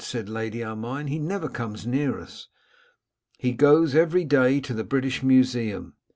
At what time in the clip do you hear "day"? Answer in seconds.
4.25-4.59